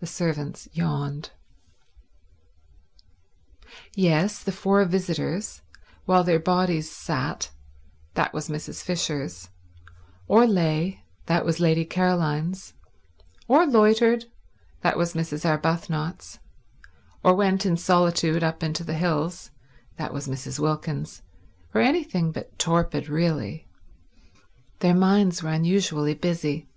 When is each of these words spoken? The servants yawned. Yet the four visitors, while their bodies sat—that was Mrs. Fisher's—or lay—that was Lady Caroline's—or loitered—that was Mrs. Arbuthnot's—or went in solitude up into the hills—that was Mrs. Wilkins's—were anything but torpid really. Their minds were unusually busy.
The 0.00 0.06
servants 0.06 0.68
yawned. 0.74 1.30
Yet 3.96 4.32
the 4.44 4.52
four 4.52 4.84
visitors, 4.84 5.62
while 6.04 6.22
their 6.24 6.38
bodies 6.38 6.90
sat—that 6.90 8.34
was 8.34 8.50
Mrs. 8.50 8.82
Fisher's—or 8.82 10.46
lay—that 10.46 11.42
was 11.42 11.58
Lady 11.58 11.86
Caroline's—or 11.86 13.66
loitered—that 13.66 14.98
was 14.98 15.14
Mrs. 15.14 15.46
Arbuthnot's—or 15.46 17.34
went 17.34 17.64
in 17.64 17.78
solitude 17.78 18.44
up 18.44 18.62
into 18.62 18.84
the 18.84 18.92
hills—that 18.92 20.12
was 20.12 20.28
Mrs. 20.28 20.58
Wilkins's—were 20.58 21.80
anything 21.80 22.30
but 22.30 22.58
torpid 22.58 23.08
really. 23.08 23.66
Their 24.80 24.92
minds 24.94 25.42
were 25.42 25.48
unusually 25.48 26.12
busy. 26.12 26.68